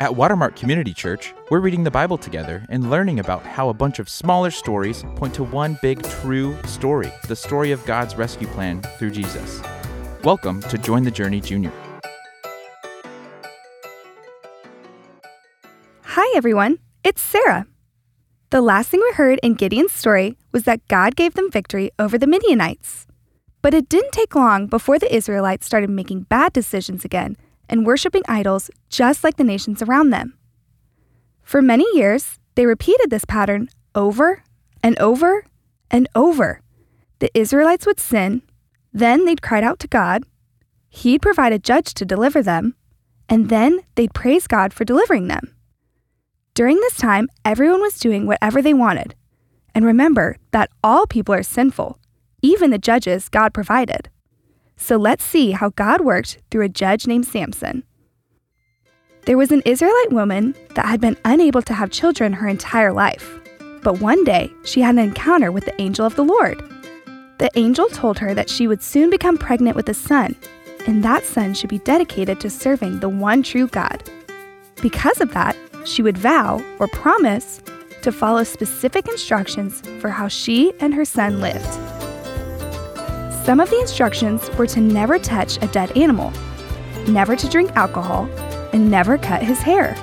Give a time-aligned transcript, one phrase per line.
[0.00, 3.98] At Watermark Community Church, we're reading the Bible together and learning about how a bunch
[3.98, 8.80] of smaller stories point to one big true story the story of God's rescue plan
[8.98, 9.60] through Jesus.
[10.24, 11.70] Welcome to Join the Journey Junior.
[16.00, 16.78] Hi, everyone.
[17.04, 17.66] It's Sarah.
[18.48, 22.16] The last thing we heard in Gideon's story was that God gave them victory over
[22.16, 23.06] the Midianites.
[23.60, 27.36] But it didn't take long before the Israelites started making bad decisions again
[27.70, 30.36] and worshiping idols just like the nations around them.
[31.42, 34.42] For many years, they repeated this pattern over
[34.82, 35.46] and over
[35.90, 36.60] and over.
[37.20, 38.42] The Israelites would sin,
[38.92, 40.24] then they'd cry out to God,
[40.90, 42.74] He'd provide a judge to deliver them,
[43.28, 45.54] and then they'd praise God for delivering them.
[46.54, 49.14] During this time, everyone was doing whatever they wanted.
[49.72, 52.00] And remember that all people are sinful,
[52.42, 54.08] even the judges God provided.
[54.80, 57.84] So let's see how God worked through a judge named Samson.
[59.26, 63.38] There was an Israelite woman that had been unable to have children her entire life.
[63.82, 66.58] But one day, she had an encounter with the angel of the Lord.
[67.38, 70.34] The angel told her that she would soon become pregnant with a son,
[70.86, 74.02] and that son should be dedicated to serving the one true God.
[74.82, 77.60] Because of that, she would vow or promise
[78.02, 81.99] to follow specific instructions for how she and her son lived.
[83.44, 86.32] Some of the instructions were to never touch a dead animal,
[87.08, 88.28] never to drink alcohol,
[88.72, 89.96] and never cut his hair.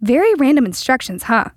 [0.00, 1.50] Very random instructions, huh?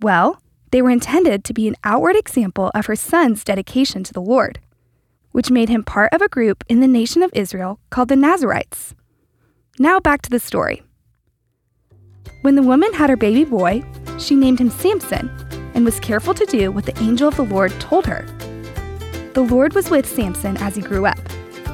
[0.00, 0.42] Well,
[0.72, 4.58] they were intended to be an outward example of her son's dedication to the Lord,
[5.30, 8.94] which made him part of a group in the nation of Israel called the Nazarites.
[9.78, 10.82] Now back to the story.
[12.42, 13.84] When the woman had her baby boy,
[14.18, 15.30] she named him Samson
[15.74, 18.26] and was careful to do what the angel of the Lord told her.
[19.36, 21.18] The Lord was with Samson as he grew up,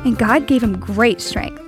[0.05, 1.63] and God gave him great strength.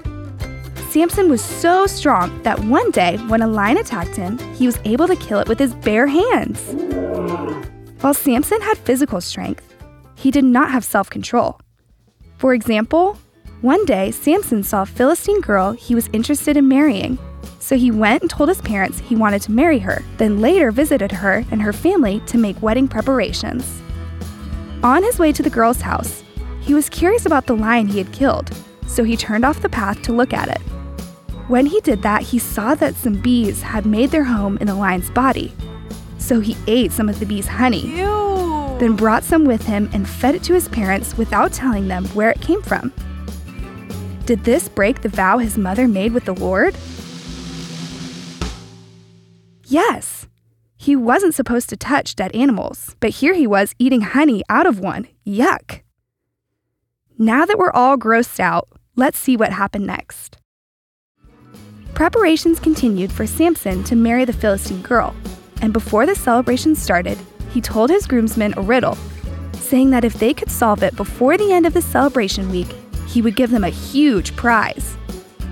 [0.90, 5.06] Samson was so strong that one day, when a lion attacked him, he was able
[5.06, 6.60] to kill it with his bare hands.
[8.00, 9.72] While Samson had physical strength,
[10.16, 11.60] he did not have self control.
[12.38, 13.16] For example,
[13.60, 17.20] one day Samson saw a Philistine girl he was interested in marrying,
[17.60, 21.12] so he went and told his parents he wanted to marry her, then later visited
[21.12, 23.83] her and her family to make wedding preparations.
[24.84, 26.22] On his way to the girl's house,
[26.61, 28.55] he was curious about the lion he had killed,
[28.86, 30.61] so he turned off the path to look at it.
[31.48, 34.74] When he did that, he saw that some bees had made their home in the
[34.74, 35.55] lion's body.
[36.18, 38.77] So he ate some of the bees' honey, Ew.
[38.78, 42.28] then brought some with him and fed it to his parents without telling them where
[42.28, 42.92] it came from.
[44.27, 46.77] Did this break the vow his mother made with the Lord?
[49.64, 50.27] Yes.
[50.84, 54.80] He wasn't supposed to touch dead animals, but here he was eating honey out of
[54.80, 55.08] one.
[55.27, 55.80] Yuck.
[57.17, 60.36] Now that we're all grossed out, let's see what happened next.
[61.95, 65.17] Preparations continued for Samson to marry the Philistine girl,
[65.62, 67.16] and before the celebration started,
[67.48, 68.98] he told his groomsmen a riddle,
[69.55, 72.68] saying that if they could solve it before the end of the celebration week,
[73.08, 74.98] he would give them a huge prize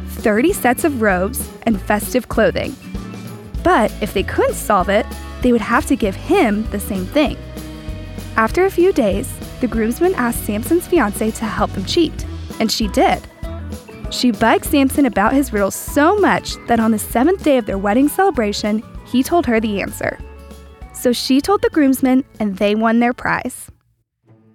[0.09, 2.77] 30 sets of robes and festive clothing.
[3.63, 5.07] But if they couldn't solve it,
[5.43, 7.37] they would have to give him the same thing.
[8.37, 12.27] After a few days, the groomsmen asked Samson's fiancee to help them cheat,
[12.59, 13.21] and she did.
[14.11, 17.79] She bugged Samson about his riddle so much that on the seventh day of their
[17.79, 20.19] wedding celebration, he told her the answer.
[20.95, 23.71] So she told the groomsmen, and they won their prize.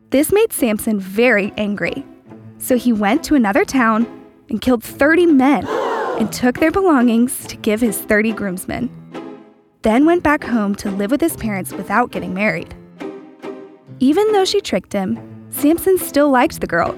[0.10, 2.06] This made Samson very angry.
[2.60, 4.06] So he went to another town
[4.50, 5.87] and killed 30 men
[6.18, 8.90] and took their belongings to give his 30 groomsmen.
[9.84, 12.76] Then went back home to live with his parents without getting married.
[14.00, 15.18] Even though she tricked him,
[15.50, 16.96] Samson still liked the girl.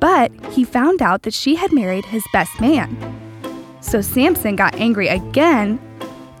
[0.00, 2.96] But he found out that she had married his best man.
[3.80, 5.80] So Samson got angry again,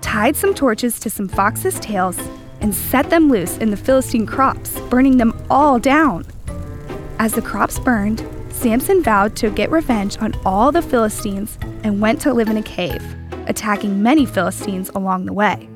[0.00, 2.18] tied some torches to some foxes' tails,
[2.60, 6.26] and set them loose in the Philistine crops, burning them all down.
[7.18, 12.22] As the crops burned, Samson vowed to get revenge on all the Philistines and went
[12.22, 13.04] to live in a cave,
[13.46, 15.68] attacking many Philistines along the way.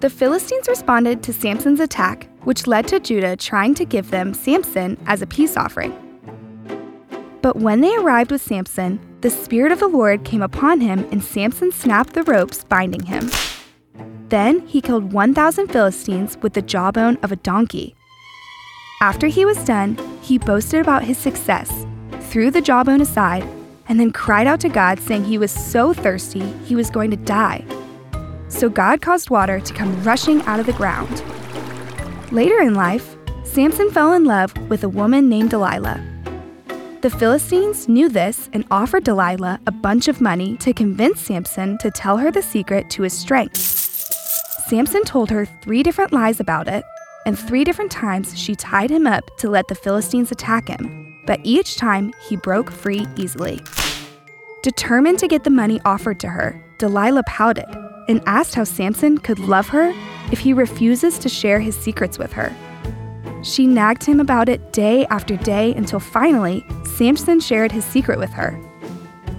[0.00, 4.96] The Philistines responded to Samson's attack, which led to Judah trying to give them Samson
[5.06, 5.94] as a peace offering.
[7.42, 11.22] But when they arrived with Samson, the Spirit of the Lord came upon him, and
[11.22, 13.30] Samson snapped the ropes binding him.
[14.30, 17.94] Then he killed 1,000 Philistines with the jawbone of a donkey.
[19.02, 21.86] After he was done, he boasted about his success,
[22.20, 23.48] threw the jawbone aside,
[23.88, 27.16] and then cried out to God, saying he was so thirsty he was going to
[27.16, 27.64] die.
[28.48, 31.24] So God caused water to come rushing out of the ground.
[32.30, 36.04] Later in life, Samson fell in love with a woman named Delilah.
[37.00, 41.90] The Philistines knew this and offered Delilah a bunch of money to convince Samson to
[41.90, 43.56] tell her the secret to his strength.
[44.68, 46.84] Samson told her three different lies about it,
[47.26, 51.40] and three different times she tied him up to let the Philistines attack him, but
[51.42, 53.60] each time he broke free easily.
[54.62, 57.66] Determined to get the money offered to her, Delilah pouted
[58.08, 59.94] and asked how Samson could love her
[60.32, 62.54] if he refuses to share his secrets with her.
[63.42, 68.30] She nagged him about it day after day until finally, Samson shared his secret with
[68.30, 68.58] her.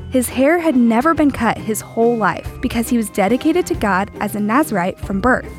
[0.10, 4.12] His hair had never been cut his whole life because he was dedicated to God
[4.19, 5.51] as a Nazarite from birth.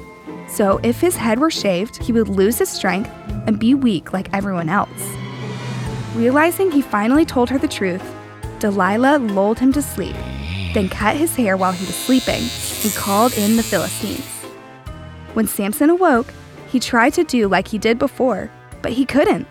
[0.52, 3.10] So if his head were shaved, he would lose his strength
[3.46, 4.90] and be weak like everyone else.
[6.14, 8.02] Realizing he finally told her the truth,
[8.58, 10.14] Delilah lulled him to sleep,
[10.74, 12.42] then cut his hair while he was sleeping
[12.84, 14.26] and called in the Philistines.
[15.32, 16.32] When Samson awoke,
[16.68, 18.50] he tried to do like he did before,
[18.82, 19.48] but he couldn't.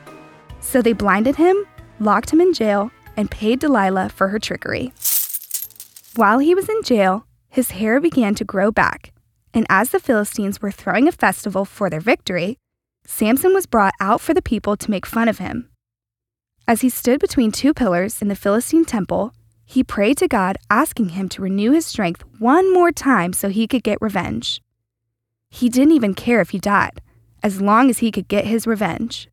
[0.59, 1.65] So they blinded him,
[1.99, 4.93] locked him in jail, and paid Delilah for her trickery.
[6.15, 9.11] While he was in jail, his hair began to grow back,
[9.53, 12.57] and as the Philistines were throwing a festival for their victory,
[13.05, 15.69] Samson was brought out for the people to make fun of him.
[16.67, 19.33] As he stood between two pillars in the Philistine temple,
[19.65, 23.67] he prayed to God, asking him to renew his strength one more time so he
[23.67, 24.61] could get revenge.
[25.49, 27.01] He didn't even care if he died,
[27.41, 29.29] as long as he could get his revenge.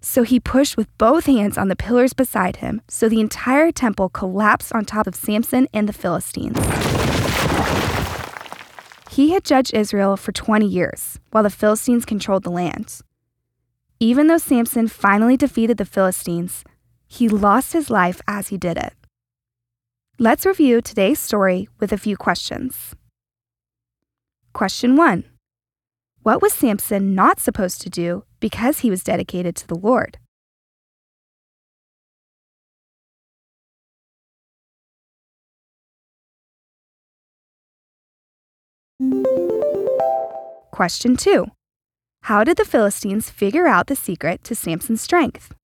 [0.00, 4.08] So he pushed with both hands on the pillars beside him, so the entire temple
[4.08, 6.56] collapsed on top of Samson and the Philistines.
[9.16, 13.00] He had judged Israel for 20 years, while the Philistines controlled the land.
[13.98, 16.64] Even though Samson finally defeated the Philistines,
[17.06, 18.92] he lost his life as he did it.
[20.18, 22.94] Let's review today's story with a few questions.
[24.52, 25.24] Question 1
[26.22, 30.18] What was Samson not supposed to do because he was dedicated to the Lord?
[40.70, 41.46] Question 2
[42.26, 45.54] how did the Philistines figure out the secret to Samson's strength?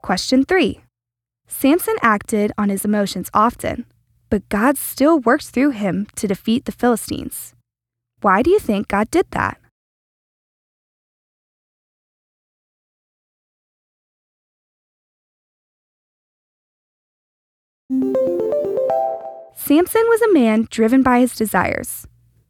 [0.00, 0.80] Question 3.
[1.46, 3.84] Samson acted on his emotions often,
[4.30, 7.54] but God still works through him to defeat the Philistines.
[8.22, 9.58] Why do you think God did that?
[19.54, 22.06] Samson was a man driven by his desires.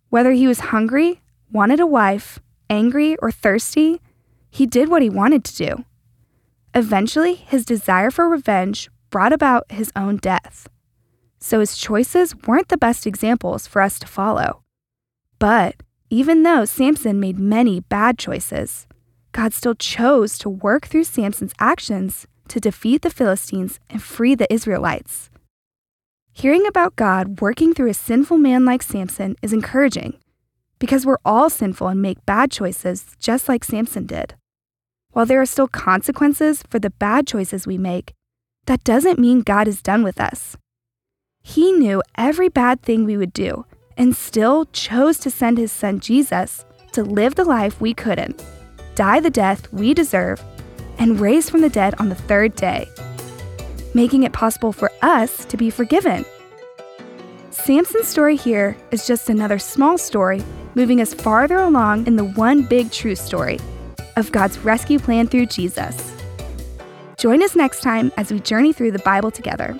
[0.08, 1.20] Whether he was hungry,
[1.50, 2.38] wanted a wife,
[2.70, 4.00] angry, or thirsty,
[4.50, 5.84] he did what he wanted to do.
[6.74, 10.68] Eventually, his desire for revenge brought about his own death.
[11.38, 14.62] So his choices weren't the best examples for us to follow.
[15.38, 15.76] But
[16.08, 18.86] even though Samson made many bad choices,
[19.32, 24.52] God still chose to work through Samson's actions to defeat the Philistines and free the
[24.52, 25.30] Israelites.
[26.34, 30.18] Hearing about God working through a sinful man like Samson is encouraging
[30.78, 34.34] because we're all sinful and make bad choices just like Samson did.
[35.10, 38.14] While there are still consequences for the bad choices we make,
[38.66, 40.56] that doesn't mean God is done with us.
[41.42, 43.66] He knew every bad thing we would do
[43.98, 48.42] and still chose to send his son Jesus to live the life we couldn't,
[48.94, 50.42] die the death we deserve,
[50.98, 52.88] and raise from the dead on the third day
[53.94, 56.24] making it possible for us to be forgiven.
[57.50, 60.42] Samson's story here is just another small story
[60.74, 63.58] moving us farther along in the one big true story
[64.16, 66.12] of God's rescue plan through Jesus.
[67.18, 69.78] Join us next time as we journey through the Bible together.